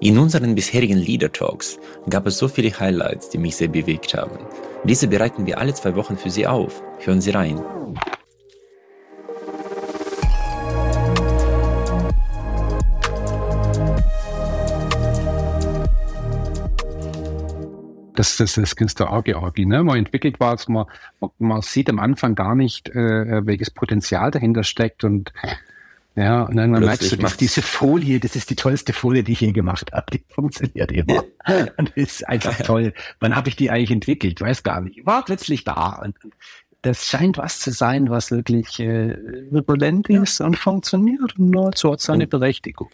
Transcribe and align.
In 0.00 0.16
unseren 0.16 0.54
bisherigen 0.54 0.96
Leader 0.96 1.32
Talks 1.32 1.76
gab 2.08 2.24
es 2.28 2.38
so 2.38 2.46
viele 2.46 2.70
Highlights, 2.70 3.30
die 3.30 3.38
mich 3.38 3.56
sehr 3.56 3.66
bewegt 3.66 4.14
haben. 4.14 4.38
Diese 4.84 5.08
bereiten 5.08 5.44
wir 5.44 5.58
alle 5.58 5.74
zwei 5.74 5.96
Wochen 5.96 6.16
für 6.16 6.30
Sie 6.30 6.46
auf. 6.46 6.80
Hören 7.00 7.20
Sie 7.20 7.30
rein. 7.30 7.60
Das, 18.14 18.36
das, 18.36 18.54
das 18.54 18.76
kennst 18.76 19.00
du 19.00 19.04
Georgi. 19.24 19.66
Ne? 19.66 19.82
Man 19.82 19.98
entwickelt 19.98 20.38
was, 20.38 20.68
man, 20.68 20.86
man, 21.38 21.60
sieht 21.62 21.90
am 21.90 21.98
Anfang 21.98 22.36
gar 22.36 22.54
nicht, 22.54 22.88
äh, 22.90 23.44
welches 23.44 23.72
Potenzial 23.72 24.30
dahinter 24.30 24.62
steckt 24.62 25.02
und 25.02 25.32
ja, 26.18 26.42
und 26.42 26.56
dann 26.56 26.72
merkst 26.72 27.12
du, 27.12 27.16
dass 27.16 27.36
diese 27.36 27.62
Folie, 27.62 28.18
das 28.18 28.34
ist 28.34 28.50
die 28.50 28.56
tollste 28.56 28.92
Folie, 28.92 29.22
die 29.22 29.32
ich 29.32 29.40
je 29.40 29.52
gemacht 29.52 29.92
habe. 29.92 30.06
Die 30.12 30.24
funktioniert 30.28 30.90
immer. 30.90 31.22
Und 31.76 31.90
das 31.90 31.96
ist 31.96 32.28
einfach 32.28 32.58
toll. 32.58 32.92
Wann 33.20 33.36
habe 33.36 33.48
ich 33.48 33.54
die 33.54 33.70
eigentlich 33.70 33.92
entwickelt? 33.92 34.40
Weiß 34.40 34.64
gar 34.64 34.80
nicht. 34.80 35.06
War 35.06 35.24
plötzlich 35.24 35.62
da. 35.62 36.00
Und 36.02 36.16
das 36.82 37.06
scheint 37.06 37.38
was 37.38 37.60
zu 37.60 37.70
sein, 37.70 38.10
was 38.10 38.32
wirklich 38.32 38.80
äh, 38.80 39.16
virulent 39.50 40.10
ist 40.10 40.40
und 40.40 40.56
funktioniert 40.56 41.38
und 41.38 41.50
nur 41.50 41.70
so 41.76 41.92
hat 41.92 42.00
seine 42.00 42.26
Berechtigung. 42.26 42.90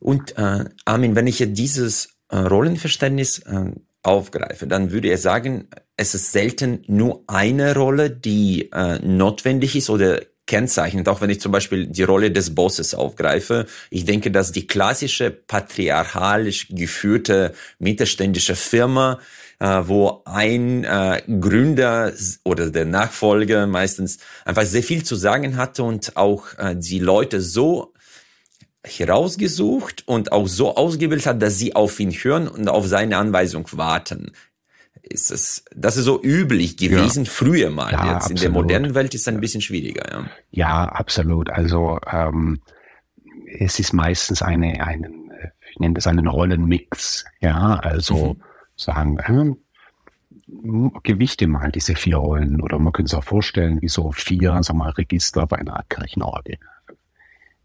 Und 0.00 0.38
äh, 0.38 0.64
Armin, 0.86 1.14
wenn 1.14 1.26
ich 1.26 1.38
jetzt 1.38 1.58
dieses 1.58 2.16
äh, 2.30 2.38
Rollenverständnis 2.38 3.40
äh, 3.40 3.72
aufgreife, 4.02 4.66
dann 4.66 4.90
würde 4.90 5.12
ich 5.12 5.20
sagen, 5.20 5.68
es 5.98 6.14
ist 6.14 6.32
selten 6.32 6.82
nur 6.86 7.24
eine 7.26 7.74
Rolle, 7.74 8.08
die 8.08 8.72
äh, 8.72 8.98
notwendig 9.00 9.76
ist 9.76 9.90
oder 9.90 10.22
kennzeichnend, 10.46 11.08
auch 11.08 11.20
wenn 11.20 11.30
ich 11.30 11.40
zum 11.40 11.52
Beispiel 11.52 11.86
die 11.86 12.02
Rolle 12.02 12.30
des 12.30 12.54
Bosses 12.54 12.94
aufgreife. 12.94 13.66
Ich 13.90 14.04
denke, 14.04 14.30
dass 14.30 14.52
die 14.52 14.66
klassische 14.66 15.30
patriarchalisch 15.30 16.68
geführte 16.70 17.54
mittelständische 17.78 18.56
Firma, 18.56 19.20
äh, 19.60 19.82
wo 19.84 20.22
ein 20.24 20.84
äh, 20.84 21.22
Gründer 21.40 22.12
oder 22.44 22.70
der 22.70 22.84
Nachfolger 22.84 23.66
meistens 23.66 24.18
einfach 24.44 24.64
sehr 24.64 24.82
viel 24.82 25.04
zu 25.04 25.14
sagen 25.14 25.56
hatte 25.56 25.84
und 25.84 26.16
auch 26.16 26.58
äh, 26.58 26.74
die 26.76 26.98
Leute 26.98 27.40
so 27.40 27.92
herausgesucht 28.84 30.02
und 30.06 30.32
auch 30.32 30.48
so 30.48 30.74
ausgebildet 30.74 31.26
hat, 31.26 31.40
dass 31.40 31.56
sie 31.56 31.76
auf 31.76 32.00
ihn 32.00 32.10
hören 32.10 32.48
und 32.48 32.68
auf 32.68 32.88
seine 32.88 33.16
Anweisung 33.16 33.68
warten 33.70 34.32
ist 35.00 35.30
es, 35.30 35.64
das 35.74 35.96
ist 35.96 36.04
so 36.04 36.22
üblich 36.22 36.76
gewesen, 36.76 37.24
ja. 37.24 37.30
früher 37.30 37.70
mal. 37.70 37.92
Ja, 37.92 38.04
Jetzt 38.04 38.14
absolut. 38.14 38.30
in 38.30 38.36
der 38.42 38.50
modernen 38.50 38.94
Welt 38.94 39.14
ist 39.14 39.22
es 39.22 39.28
ein 39.28 39.40
bisschen 39.40 39.60
schwieriger. 39.60 40.10
Ja, 40.10 40.30
ja 40.50 40.84
absolut. 40.84 41.50
Also 41.50 41.98
ähm, 42.10 42.60
es 43.58 43.78
ist 43.78 43.92
meistens 43.92 44.42
eine, 44.42 44.84
einen, 44.84 45.32
ich 45.70 45.78
nenne 45.78 45.94
das 45.94 46.06
einen 46.06 46.26
Rollenmix. 46.26 47.24
Ja, 47.40 47.76
also 47.76 48.34
mhm. 48.34 48.42
sagen, 48.76 49.18
ähm, 49.26 49.56
Gewichte 51.02 51.46
mal 51.46 51.72
diese 51.72 51.94
vier 51.94 52.16
Rollen 52.16 52.60
oder 52.60 52.78
man 52.78 52.92
könnte 52.92 53.10
es 53.10 53.14
auch 53.14 53.24
vorstellen, 53.24 53.80
wie 53.80 53.88
so 53.88 54.12
vier, 54.12 54.62
sagen 54.62 54.78
wir 54.78 54.84
mal, 54.84 54.90
Register 54.90 55.46
bei 55.46 55.58
einer 55.58 55.84
Kirchenordnung. 55.88 56.58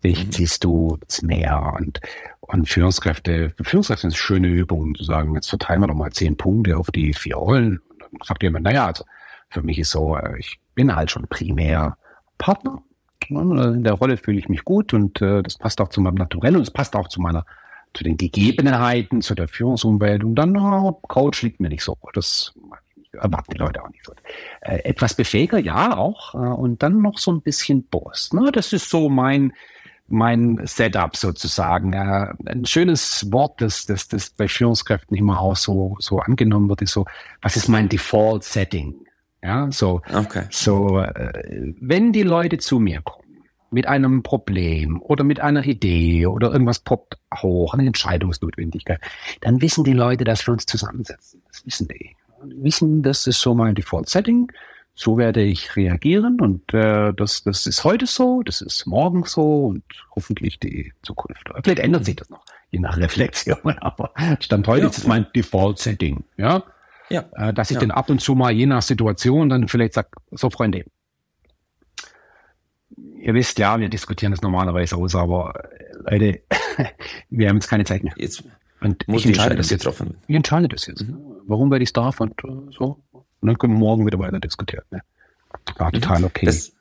Dich 0.04 0.26
mhm. 0.26 0.32
ziehst 0.32 0.64
du 0.64 0.98
näher 1.22 1.74
und, 1.78 2.00
und 2.42 2.70
Führungskräfte, 2.70 3.54
Führungskräfte 3.62 4.08
eine 4.08 4.16
schöne 4.16 4.48
Übung, 4.48 4.96
zu 4.96 5.04
sagen, 5.04 5.34
jetzt 5.36 5.50
verteilen 5.50 5.82
wir 5.82 5.88
doch 5.88 5.96
mal 5.96 6.12
zehn 6.12 6.38
Punkte 6.38 6.78
auf 6.78 6.92
die 6.92 7.14
vier 7.14 7.36
Rollen. 7.36 7.80
Und 7.90 8.02
dann 8.02 8.10
sagt 8.24 8.44
jemand, 8.44 8.66
naja, 8.66 8.86
also 8.86 9.04
für 9.50 9.64
mich 9.64 9.80
ist 9.80 9.92
so, 9.92 10.16
äh, 10.16 10.38
ich 10.40 10.60
bin 10.76 10.96
halt 10.96 11.12
schon 11.12 11.28
primär 11.28 11.98
Partner. 12.38 12.82
In 13.30 13.84
der 13.84 13.94
Rolle 13.94 14.18
fühle 14.18 14.40
ich 14.40 14.48
mich 14.48 14.64
gut 14.64 14.94
und 14.94 15.22
äh, 15.22 15.42
das 15.44 15.58
passt 15.58 15.82
auch 15.82 15.90
zu 15.90 16.00
meinem 16.00 16.16
Naturell 16.16 16.56
und 16.56 16.62
es 16.62 16.72
passt 16.72 16.96
auch 16.96 17.10
zu 17.10 17.20
meiner, 17.20 17.46
zu 17.94 18.04
den 18.04 18.16
Gegebenheiten, 18.16 19.22
zu 19.22 19.36
der 19.36 19.48
Führungsumwelt. 19.48 20.24
Und 20.24 20.36
dann, 20.36 20.56
oh, 20.56 20.94
Coach 21.08 21.42
liegt 21.42 21.60
mir 21.60 21.70
nicht 21.70 21.84
so. 21.84 21.98
Das 22.14 22.54
erwarten 23.14 23.52
die 23.54 23.58
Leute 23.58 23.84
auch 23.84 23.90
nicht 23.90 24.06
so. 24.06 24.14
Äh, 24.62 24.84
etwas 24.84 25.16
befähiger, 25.16 25.58
ja, 25.60 25.98
auch. 25.98 26.36
Äh, 26.36 26.38
und 26.38 26.84
dann 26.84 27.02
noch 27.02 27.18
so 27.18 27.32
ein 27.32 27.42
bisschen 27.42 27.84
Boss. 27.84 28.32
Ne? 28.34 28.52
Das 28.54 28.72
ist 28.72 28.90
so 28.90 29.10
mein, 29.10 29.52
mein 30.08 30.60
Setup 30.66 31.16
sozusagen. 31.16 31.94
Äh, 31.94 32.34
ein 32.46 32.66
schönes 32.66 33.32
Wort, 33.32 33.62
das, 33.62 33.86
das, 33.86 34.08
das 34.08 34.30
bei 34.32 34.48
Führungskräften 34.48 35.18
immer 35.18 35.40
auch 35.40 35.56
so, 35.56 35.96
so 36.00 36.20
angenommen 36.20 36.70
wird, 36.70 36.82
ist 36.82 36.94
so, 36.94 37.06
was 37.42 37.56
ist 37.56 37.68
mein 37.68 37.90
Default 37.90 38.44
Setting? 38.44 38.96
Ja, 39.44 39.72
so, 39.72 40.02
okay. 40.14 40.46
so, 40.50 41.00
äh, 41.00 41.74
wenn 41.80 42.12
die 42.12 42.24
Leute 42.24 42.58
zu 42.58 42.80
mir 42.80 43.02
kommen 43.02 43.24
mit 43.70 43.88
einem 43.88 44.24
Problem 44.24 45.02
oder 45.02 45.24
mit 45.24 45.40
einer 45.40 45.66
Idee 45.66 46.26
oder 46.26 46.52
irgendwas 46.52 46.80
poppt 46.80 47.18
hoch, 47.36 47.74
eine 47.74 47.86
Entscheidungsnotwendigkeit, 47.86 49.00
dann 49.42 49.62
wissen 49.62 49.84
die 49.84 49.94
Leute, 49.94 50.24
dass 50.24 50.48
wir 50.48 50.54
uns 50.54 50.66
zusammensetzen. 50.66 51.42
Das 51.48 51.66
wissen 51.66 51.88
die. 51.88 52.16
Wissen, 52.62 53.04
das 53.04 53.28
ist 53.28 53.42
so 53.42 53.54
mein 53.56 53.76
Default 53.76 54.10
Setting 54.10 54.52
so 55.00 55.16
werde 55.16 55.44
ich 55.44 55.76
reagieren 55.76 56.42
und 56.42 56.74
äh, 56.74 57.14
das, 57.14 57.44
das 57.44 57.68
ist 57.68 57.84
heute 57.84 58.08
so, 58.08 58.42
das 58.42 58.62
ist 58.62 58.88
morgen 58.88 59.26
so 59.26 59.68
und 59.68 59.84
hoffentlich 60.16 60.60
die 60.60 60.92
Zukunft. 61.04 61.52
Vielleicht 61.64 61.80
ändert 61.80 62.04
sich 62.04 62.16
das 62.16 62.32
noch, 62.32 62.44
je 62.72 62.80
nach 62.80 62.98
Reflexion, 62.98 63.60
aber 63.80 64.12
Stand 64.40 64.68
heute 64.68 64.82
ja. 64.82 64.90
ist 64.90 64.98
es 64.98 65.08
mein 65.08 65.28
Default-Setting, 65.36 66.24
ja. 66.38 66.64
Ja. 67.10 67.26
Äh, 67.34 67.54
dass 67.54 67.70
ich 67.70 67.76
ja. 67.76 67.82
dann 67.82 67.92
ab 67.92 68.10
und 68.10 68.20
zu 68.22 68.34
mal 68.34 68.52
je 68.52 68.66
nach 68.66 68.82
Situation 68.82 69.50
dann 69.50 69.68
vielleicht 69.68 69.94
sage, 69.94 70.10
so 70.32 70.50
Freunde, 70.50 70.86
ihr 73.20 73.34
wisst 73.36 73.60
ja, 73.60 73.80
wir 73.80 73.90
diskutieren 73.90 74.32
das 74.32 74.42
normalerweise 74.42 74.96
aus, 74.96 75.14
aber 75.14 75.54
äh, 76.08 76.18
Leute, 76.18 76.42
wir 77.30 77.50
haben 77.50 77.58
jetzt 77.58 77.70
keine 77.70 77.86
Zeit 77.86 78.04
mehr. 78.04 78.14
Jetzt 78.18 78.44
und 78.82 79.06
ich 79.08 79.26
entscheide 79.26 79.56
das 79.56 79.70
jetzt. 79.70 79.82
Getroffen. 79.82 80.18
Ich 80.28 80.36
entscheide 80.36 80.68
das 80.68 80.86
jetzt. 80.86 81.06
Warum 81.46 81.72
werde 81.72 81.84
ich 81.84 81.90
es 81.90 81.94
darf 81.94 82.20
und 82.20 82.44
uh, 82.44 82.72
so. 82.72 83.04
Und 83.42 83.48
dann 83.48 83.58
können 83.58 83.74
wir 83.74 83.80
morgen 83.80 84.06
wieder 84.06 84.20
weiter 84.20 84.40
diskutieren. 84.40 84.84
Ne? 84.92 85.02
War 85.78 85.92
total 85.92 86.24
okay. 86.26 86.46
Das, 86.46 86.72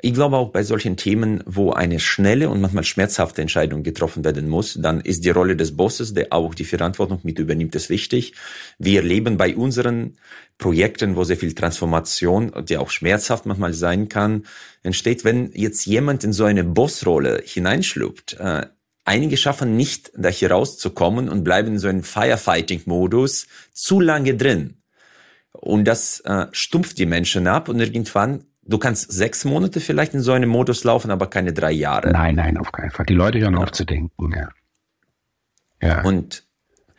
ich 0.00 0.14
glaube 0.14 0.36
auch 0.36 0.50
bei 0.50 0.62
solchen 0.62 0.96
Themen, 0.96 1.42
wo 1.44 1.72
eine 1.72 1.98
schnelle 1.98 2.50
und 2.50 2.60
manchmal 2.60 2.84
schmerzhafte 2.84 3.42
Entscheidung 3.42 3.82
getroffen 3.82 4.24
werden 4.24 4.48
muss, 4.48 4.78
dann 4.80 5.00
ist 5.00 5.24
die 5.24 5.30
Rolle 5.30 5.56
des 5.56 5.76
Bosses, 5.76 6.14
der 6.14 6.32
auch 6.32 6.54
die 6.54 6.64
Verantwortung 6.64 7.18
mit 7.24 7.40
übernimmt, 7.40 7.74
das 7.74 7.90
wichtig. 7.90 8.34
Wir 8.78 9.00
erleben 9.00 9.36
bei 9.36 9.56
unseren 9.56 10.16
Projekten, 10.56 11.16
wo 11.16 11.24
sehr 11.24 11.36
viel 11.36 11.52
Transformation, 11.52 12.52
die 12.64 12.76
auch 12.76 12.90
schmerzhaft 12.90 13.44
manchmal 13.44 13.74
sein 13.74 14.08
kann, 14.08 14.44
entsteht, 14.84 15.24
wenn 15.24 15.50
jetzt 15.52 15.84
jemand 15.84 16.22
in 16.22 16.32
so 16.32 16.44
eine 16.44 16.62
Bossrolle 16.62 17.42
hineinschlüpft. 17.44 18.34
Äh, 18.34 18.66
einige 19.04 19.36
schaffen 19.36 19.76
nicht, 19.76 20.12
da 20.16 20.28
hier 20.28 20.52
rauszukommen 20.52 21.28
und 21.28 21.42
bleiben 21.42 21.72
in 21.72 21.78
so 21.78 21.88
einem 21.88 22.04
Firefighting-Modus 22.04 23.48
zu 23.72 23.98
lange 23.98 24.36
drin. 24.36 24.77
Und 25.60 25.86
das 25.86 26.20
äh, 26.20 26.46
stumpft 26.52 26.98
die 26.98 27.06
Menschen 27.06 27.48
ab 27.48 27.68
und 27.68 27.80
irgendwann, 27.80 28.44
du 28.62 28.78
kannst 28.78 29.10
sechs 29.10 29.44
Monate 29.44 29.80
vielleicht 29.80 30.14
in 30.14 30.20
so 30.20 30.32
einem 30.32 30.48
Modus 30.48 30.84
laufen, 30.84 31.10
aber 31.10 31.28
keine 31.28 31.52
drei 31.52 31.72
Jahre. 31.72 32.12
Nein, 32.12 32.36
nein, 32.36 32.56
auf 32.56 32.70
keinen 32.70 32.92
Fall. 32.92 33.06
Die 33.06 33.14
Leute 33.14 33.40
hören 33.40 33.54
ja. 33.54 33.60
auf 33.60 33.72
zu 33.72 33.84
denken, 33.84 34.32
ja. 34.36 34.48
ja. 35.82 36.02
Und 36.02 36.44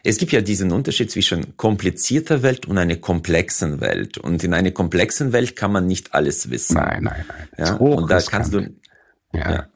es 0.03 0.17
gibt 0.17 0.33
ja 0.33 0.41
diesen 0.41 0.73
Unterschied 0.73 1.09
zwischen 1.09 1.55
komplizierter 1.55 2.43
Welt 2.43 2.65
und 2.65 2.77
einer 2.77 2.97
komplexen 2.97 3.79
Welt. 3.79 4.17
Und 4.17 4.43
in 4.43 4.53
einer 4.53 4.71
komplexen 4.71 5.31
Welt 5.31 5.55
kann 5.55 5.71
man 5.71 5.87
nicht 5.87 6.13
alles 6.13 6.49
wissen. 6.49 6.75
Nein, 6.75 7.03
nein, 7.03 7.25
nein. 7.27 7.47
Ja? 7.57 7.75
Und 7.75 8.11
da 8.11 8.19
kannst 8.21 8.53
du, 8.53 8.59
ja. 9.31 9.51
ja. 9.51 9.67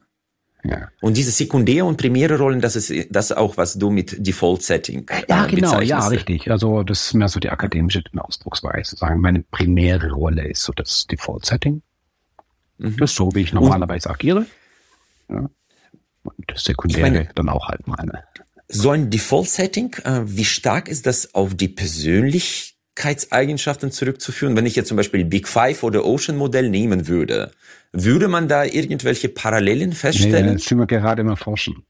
Ja. 0.64 0.88
Und 1.02 1.16
diese 1.18 1.30
Sekundär- 1.30 1.84
und 1.84 1.98
primäre 1.98 2.38
Rollen, 2.38 2.60
das 2.60 2.74
ist 2.74 2.92
das 3.10 3.32
auch, 3.32 3.58
was 3.58 3.78
du 3.78 3.90
mit 3.90 4.26
Default 4.26 4.62
Setting 4.62 5.06
äh, 5.08 5.22
Ja, 5.28 5.44
genau, 5.46 5.80
ja, 5.80 6.06
richtig. 6.08 6.50
Also 6.50 6.82
das 6.82 7.06
ist 7.06 7.14
mehr 7.14 7.28
so 7.28 7.38
die 7.38 7.50
akademische 7.50 8.02
Ausdrucksweise. 8.16 8.96
Sagen, 8.96 9.20
meine 9.20 9.40
primäre 9.42 10.10
Rolle 10.10 10.48
ist 10.48 10.62
so 10.62 10.72
das 10.72 11.06
Default 11.06 11.44
Setting. 11.44 11.82
Mhm. 12.78 12.96
Das 12.96 13.10
ist 13.10 13.16
so, 13.16 13.34
wie 13.34 13.42
ich 13.42 13.52
normalerweise 13.52 14.08
und, 14.08 14.14
agiere. 14.14 14.46
Ja. 15.28 15.50
Und 16.22 16.34
das 16.46 16.64
Sekundäre 16.64 17.02
meine, 17.02 17.28
dann 17.34 17.50
auch 17.50 17.68
halt 17.68 17.86
meine. 17.86 18.24
So 18.66 18.90
ein 18.90 19.10
Default 19.10 19.48
Setting, 19.48 19.94
äh, 20.04 20.22
wie 20.24 20.46
stark 20.46 20.88
ist 20.88 21.06
das 21.06 21.34
auf 21.34 21.54
die 21.54 21.68
Persönlichkeitseigenschaften 22.94 23.90
zurückzuführen? 23.90 24.56
Wenn 24.56 24.66
ich 24.66 24.76
jetzt 24.76 24.88
zum 24.88 24.96
Beispiel 24.96 25.24
Big 25.24 25.48
Five 25.48 25.82
oder 25.82 26.04
Ocean 26.04 26.36
Modell 26.36 26.70
nehmen 26.70 27.08
würde, 27.08 27.50
würde 27.92 28.28
man 28.28 28.48
da 28.48 28.64
irgendwelche 28.64 29.28
Parallelen 29.28 29.92
feststellen? 29.92 30.46
Nee, 30.46 30.52
das 30.54 30.64
sind 30.64 30.78
wir 30.78 30.86
gerade 30.86 31.22
im 31.22 31.28
Erforschen. 31.28 31.84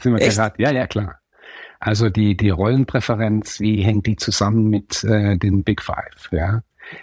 Sind 0.00 0.14
wir 0.14 0.20
Echt? 0.22 0.36
gerade, 0.36 0.62
ja, 0.62 0.70
ja, 0.72 0.86
klar. 0.86 1.20
Also 1.78 2.08
die, 2.08 2.36
die 2.36 2.50
Rollenpräferenz, 2.50 3.60
wie 3.60 3.82
hängt 3.82 4.06
die 4.06 4.16
zusammen 4.16 4.68
mit 4.68 5.04
äh, 5.04 5.36
den 5.36 5.62
Big 5.62 5.82
Five, 5.82 6.30
ja? 6.30 6.62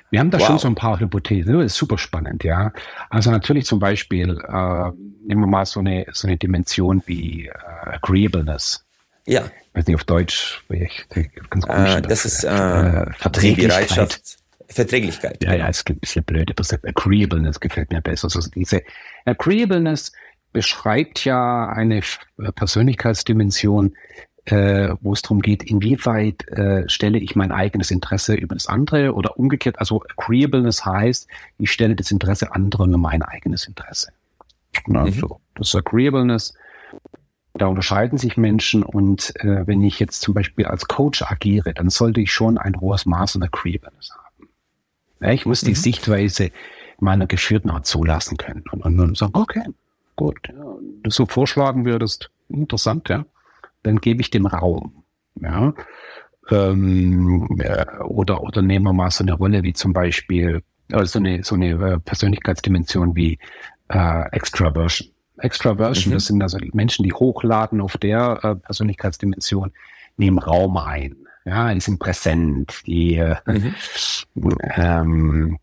Wir 0.09 0.21
haben 0.21 0.31
da 0.31 0.39
wow. 0.39 0.47
schon 0.47 0.59
so 0.59 0.67
ein 0.69 0.75
paar 0.75 0.99
Hypothesen, 0.99 1.55
das 1.55 1.65
ist 1.65 1.75
super 1.75 1.97
spannend, 1.97 2.43
ja. 2.45 2.71
Also 3.09 3.31
natürlich 3.31 3.65
zum 3.65 3.79
Beispiel, 3.79 4.39
äh, 4.47 4.91
nehmen 5.27 5.41
wir 5.41 5.47
mal 5.47 5.65
so 5.65 5.81
eine, 5.81 6.05
so 6.13 6.27
eine 6.27 6.37
Dimension 6.37 7.03
wie 7.05 7.47
äh, 7.47 7.51
Agreeableness. 7.83 8.82
Ja. 9.25 9.45
Ich 9.45 9.75
weiß 9.75 9.87
nicht 9.87 9.95
auf 9.95 10.03
Deutsch, 10.03 10.63
ich, 10.69 11.05
ganz 11.49 11.65
komisch. 11.65 11.95
Äh, 11.95 12.01
das 12.01 12.25
ist 12.25 12.43
äh, 12.43 13.11
Verträglichkeit. 13.13 14.21
Verträglichkeit. 14.67 15.43
Ja, 15.43 15.53
ja, 15.53 15.67
es 15.67 15.85
gibt 15.85 15.97
ein 15.97 16.01
bisschen 16.01 16.23
blöde, 16.23 16.53
das 16.53 16.73
Agreeableness 16.73 17.59
gefällt 17.59 17.91
mir 17.91 18.01
besser. 18.01 18.25
Also 18.25 18.49
diese 18.49 18.81
Agreeableness 19.25 20.11
beschreibt 20.51 21.25
ja 21.25 21.69
eine 21.69 22.01
Persönlichkeitsdimension, 22.55 23.93
äh, 24.45 24.89
wo 25.01 25.13
es 25.13 25.21
darum 25.21 25.41
geht, 25.41 25.63
inwieweit 25.63 26.47
äh, 26.49 26.87
stelle 26.89 27.17
ich 27.17 27.35
mein 27.35 27.51
eigenes 27.51 27.91
Interesse 27.91 28.35
über 28.35 28.55
das 28.55 28.67
andere 28.67 29.13
oder 29.13 29.37
umgekehrt. 29.37 29.79
Also 29.79 30.03
Agreeableness 30.17 30.85
heißt, 30.85 31.27
ich 31.59 31.71
stelle 31.71 31.95
das 31.95 32.11
Interesse 32.11 32.53
anderer 32.53 32.85
über 32.85 32.97
mein 32.97 33.21
eigenes 33.21 33.67
Interesse. 33.67 34.11
Also, 34.93 35.27
mhm. 35.27 35.35
das 35.55 35.69
ist 35.69 35.75
Agreeableness. 35.75 36.53
Da 37.55 37.67
unterscheiden 37.67 38.17
sich 38.17 38.35
Menschen 38.35 38.81
und 38.81 39.33
äh, 39.41 39.67
wenn 39.67 39.83
ich 39.83 39.99
jetzt 39.99 40.21
zum 40.21 40.33
Beispiel 40.33 40.65
als 40.65 40.87
Coach 40.87 41.21
agiere, 41.21 41.73
dann 41.73 41.89
sollte 41.89 42.19
ich 42.19 42.31
schon 42.31 42.57
ein 42.57 42.79
hohes 42.79 43.05
Maß 43.05 43.35
an 43.35 43.43
Agreeableness 43.43 44.11
haben. 44.11 44.49
Ja, 45.21 45.31
ich 45.31 45.45
muss 45.45 45.61
mhm. 45.61 45.67
die 45.67 45.75
Sichtweise 45.75 46.51
meiner 46.99 47.27
Geschirrten 47.27 47.71
zulassen 47.83 48.37
können 48.37 48.63
und, 48.71 48.83
und, 48.83 48.99
und 48.99 49.17
sagen, 49.17 49.33
okay, 49.35 49.63
gut, 50.15 50.39
ja, 50.47 50.63
du 51.03 51.09
so 51.09 51.25
vorschlagen 51.25 51.85
würdest, 51.85 52.31
interessant, 52.49 53.09
ja, 53.09 53.25
dann 53.83 53.97
gebe 53.97 54.21
ich 54.21 54.31
dem 54.31 54.47
Raum, 54.47 55.03
ja. 55.39 55.73
Ähm, 56.49 57.47
äh, 57.59 57.85
oder, 58.03 58.43
oder 58.43 58.61
nehmen 58.61 58.85
wir 58.85 58.93
mal 58.93 59.11
so 59.11 59.23
eine 59.23 59.33
Rolle 59.33 59.63
wie 59.63 59.73
zum 59.73 59.93
Beispiel, 59.93 60.61
äh, 60.89 61.05
so 61.05 61.19
eine, 61.19 61.43
so 61.43 61.55
eine 61.55 61.71
äh, 61.71 61.99
Persönlichkeitsdimension 61.99 63.15
wie 63.15 63.39
äh, 63.89 64.29
Extraversion. 64.31 65.12
Extraversion, 65.43 66.11
mhm. 66.11 66.15
das 66.15 66.25
sind 66.25 66.41
also 66.41 66.57
Menschen, 66.73 67.03
die 67.03 67.13
hochladen 67.13 67.81
auf 67.81 67.97
der 67.97 68.39
äh, 68.43 68.55
Persönlichkeitsdimension, 68.55 69.71
nehmen 70.17 70.39
Raum 70.39 70.77
ein. 70.77 71.15
Ja, 71.45 71.73
die 71.73 71.81
sind 71.81 71.99
präsent, 71.99 72.81
die 72.85 73.15
äh, 73.15 73.35
mhm. 73.45 73.75
ähm, 74.75 75.59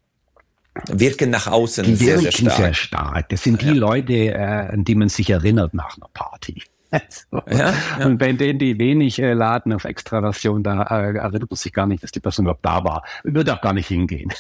wirken 0.88 1.31
nach 1.31 1.47
außen 1.47 1.85
die 1.85 1.94
sehr, 1.94 2.21
wirken 2.21 2.31
sehr 2.31 2.32
stark. 2.32 2.56
sehr 2.56 2.75
stark. 2.75 3.29
Das 3.31 3.43
sind 3.43 3.62
die 3.62 3.69
ja. 3.69 3.73
Leute, 3.73 4.12
äh, 4.12 4.69
an 4.73 4.85
die 4.85 4.94
man 4.94 5.09
sich 5.09 5.31
erinnert 5.31 5.73
nach 5.73 5.97
einer 5.97 6.09
Party. 6.12 6.62
so. 7.09 7.43
ja, 7.50 7.73
ja. 7.99 8.06
Und 8.06 8.19
bei 8.19 8.33
denen, 8.33 8.59
die 8.59 8.79
wenig 8.79 9.19
äh, 9.19 9.33
laden 9.33 9.73
auf 9.73 9.85
Extraversion, 9.85 10.62
da 10.62 10.83
äh, 10.83 11.17
erinnert 11.17 11.50
man 11.50 11.56
sich 11.56 11.73
gar 11.73 11.87
nicht, 11.87 12.03
dass 12.03 12.11
die 12.11 12.21
Person 12.21 12.44
überhaupt 12.44 12.65
da 12.65 12.85
war. 12.85 13.05
Würde 13.25 13.55
auch 13.55 13.61
gar 13.61 13.73
nicht 13.73 13.88
hingehen. 13.88 14.33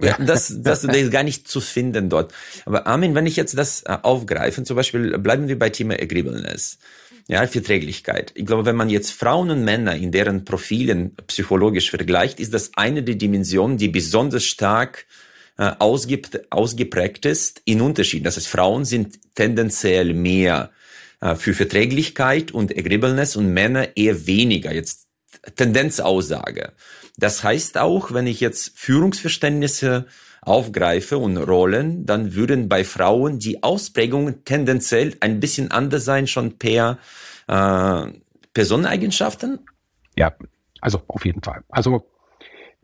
Ja, 0.00 0.16
das, 0.18 0.54
das, 0.62 0.82
das 0.82 0.84
ist 0.84 1.10
gar 1.10 1.22
nicht 1.22 1.48
zu 1.48 1.60
finden 1.60 2.08
dort. 2.08 2.32
Aber 2.64 2.86
Armin, 2.86 3.14
wenn 3.14 3.26
ich 3.26 3.36
jetzt 3.36 3.56
das 3.56 3.82
äh, 3.82 3.96
aufgreife, 4.02 4.62
zum 4.62 4.76
Beispiel 4.76 5.18
bleiben 5.18 5.48
wir 5.48 5.58
bei 5.58 5.70
Thema 5.70 5.94
Agreeableness. 5.94 6.78
Ja, 7.28 7.44
Verträglichkeit. 7.46 8.30
Ich 8.36 8.46
glaube, 8.46 8.66
wenn 8.66 8.76
man 8.76 8.88
jetzt 8.88 9.10
Frauen 9.10 9.50
und 9.50 9.64
Männer 9.64 9.96
in 9.96 10.12
deren 10.12 10.44
Profilen 10.44 11.16
psychologisch 11.26 11.90
vergleicht, 11.90 12.38
ist 12.38 12.54
das 12.54 12.70
eine 12.76 13.02
der 13.02 13.16
Dimensionen, 13.16 13.78
die 13.78 13.88
besonders 13.88 14.44
stark 14.44 15.06
äh, 15.58 15.72
ausgeprägt 15.78 17.26
ist 17.26 17.62
in 17.64 17.80
Unterschieden. 17.80 18.24
Das 18.24 18.36
heißt, 18.36 18.46
Frauen 18.46 18.84
sind 18.84 19.18
tendenziell 19.34 20.14
mehr 20.14 20.70
äh, 21.20 21.34
für 21.34 21.54
Verträglichkeit 21.54 22.52
und 22.52 22.76
Agreeableness 22.76 23.36
und 23.36 23.52
Männer 23.52 23.96
eher 23.96 24.26
weniger. 24.26 24.72
Jetzt 24.72 25.05
Tendenzaussage. 25.56 26.72
Das 27.16 27.42
heißt 27.42 27.78
auch, 27.78 28.12
wenn 28.12 28.26
ich 28.26 28.40
jetzt 28.40 28.78
Führungsverständnisse 28.78 30.06
aufgreife 30.42 31.18
und 31.18 31.36
Rollen, 31.36 32.06
dann 32.06 32.34
würden 32.34 32.68
bei 32.68 32.84
Frauen 32.84 33.38
die 33.38 33.62
Ausprägungen 33.62 34.44
tendenziell 34.44 35.16
ein 35.20 35.40
bisschen 35.40 35.70
anders 35.70 36.04
sein, 36.04 36.26
schon 36.26 36.58
per 36.58 36.98
äh, 37.48 38.06
Personeneigenschaften? 38.54 39.58
Ja, 40.16 40.32
also 40.80 41.02
auf 41.08 41.24
jeden 41.24 41.42
Fall. 41.42 41.64
Also 41.68 42.06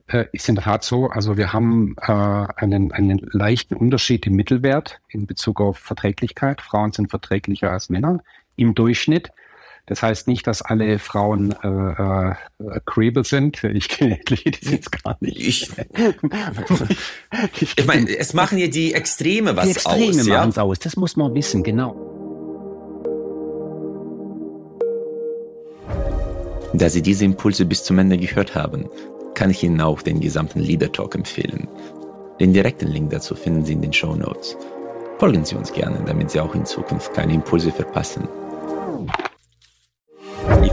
äh, 0.08 0.26
ist 0.32 0.48
in 0.48 0.56
der 0.56 0.64
Tat 0.64 0.84
so, 0.84 1.06
also 1.08 1.36
wir 1.36 1.52
haben 1.52 1.94
äh, 2.00 2.12
einen, 2.12 2.92
einen 2.92 3.18
leichten 3.32 3.76
Unterschied 3.76 4.26
im 4.26 4.34
Mittelwert 4.34 5.00
in 5.08 5.26
Bezug 5.26 5.60
auf 5.60 5.78
Verträglichkeit. 5.78 6.60
Frauen 6.60 6.92
sind 6.92 7.10
verträglicher 7.10 7.70
als 7.70 7.90
Männer 7.90 8.22
im 8.56 8.74
Durchschnitt. 8.74 9.30
Das 9.86 10.00
heißt 10.00 10.28
nicht, 10.28 10.46
dass 10.46 10.62
alle 10.62 11.00
Frauen 11.00 11.52
äh, 11.62 11.68
äh, 11.68 12.34
agreeable 12.70 13.24
sind. 13.24 13.64
Ich 13.64 13.88
kenne 13.88 14.18
das 14.26 14.70
jetzt 14.70 14.92
gar 15.02 15.16
nicht. 15.20 15.36
Ich, 15.38 15.70
ich, 17.76 17.86
meine, 17.86 18.16
es 18.16 18.32
machen 18.32 18.58
ja 18.58 18.68
die 18.68 18.94
Extreme 18.94 19.56
was 19.56 19.64
die 19.64 19.70
Extreme 19.72 20.20
aus. 20.20 20.26
Ja? 20.26 20.62
aus. 20.62 20.78
Das 20.78 20.96
muss 20.96 21.16
man 21.16 21.34
wissen, 21.34 21.64
genau. 21.64 21.96
Da 26.74 26.88
Sie 26.88 27.02
diese 27.02 27.24
Impulse 27.24 27.66
bis 27.66 27.84
zum 27.84 27.98
Ende 27.98 28.16
gehört 28.16 28.54
haben, 28.54 28.88
kann 29.34 29.50
ich 29.50 29.62
Ihnen 29.62 29.80
auch 29.80 30.00
den 30.00 30.20
gesamten 30.20 30.60
Leader 30.60 30.90
Talk 30.92 31.14
empfehlen. 31.14 31.68
Den 32.40 32.52
direkten 32.52 32.86
Link 32.86 33.10
dazu 33.10 33.34
finden 33.34 33.64
Sie 33.64 33.72
in 33.72 33.82
den 33.82 33.92
Show 33.92 34.14
Notes. 34.14 34.56
Folgen 35.18 35.44
Sie 35.44 35.54
uns 35.54 35.72
gerne, 35.72 36.02
damit 36.06 36.30
Sie 36.30 36.40
auch 36.40 36.54
in 36.54 36.64
Zukunft 36.64 37.12
keine 37.14 37.34
Impulse 37.34 37.70
verpassen. 37.70 38.28